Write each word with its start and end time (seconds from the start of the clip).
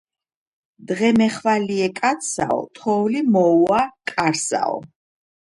დღემეხვალიე 0.91 1.89
კაცსაო, 1.99 2.59
თოვლი 2.79 3.21
მოუვა 3.33 3.81
კარსაო 4.11 4.77